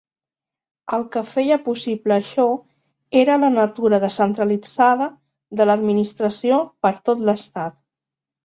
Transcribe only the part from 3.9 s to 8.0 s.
descentralitzada de l'administració per tot l'estat.